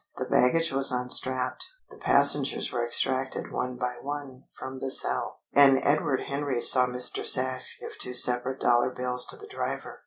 [0.17, 5.79] The baggage was unstrapped; the passengers were extracted one by one from the cell, and
[5.83, 7.23] Edward Henry saw Mr.
[7.23, 9.99] Sachs give two separate dollar bills to the driver.